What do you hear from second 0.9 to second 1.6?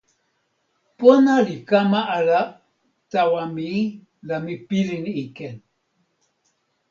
pona li